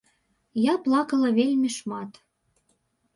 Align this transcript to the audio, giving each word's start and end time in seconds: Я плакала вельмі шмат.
Я 0.59 0.73
плакала 0.87 1.29
вельмі 1.39 1.69
шмат. 1.77 2.17